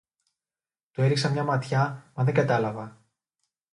Του 0.91 1.01
έριξα 1.01 1.29
μια 1.29 1.43
ματιά, 1.43 2.11
μα 2.15 2.23
δεν 2.23 2.33
κατάλαβα 2.33 3.03